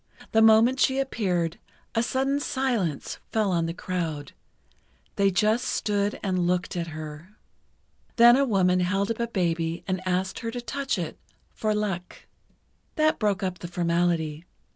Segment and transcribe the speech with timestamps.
[0.31, 1.59] The moment she appeared,
[1.93, 7.35] a sudden silence fell on the crowd—they just stood and looked at her.
[8.15, 11.19] Then a woman held up a baby and asked her to touch it
[11.53, 12.25] "for luck."
[12.95, 14.43] That broke up the formality.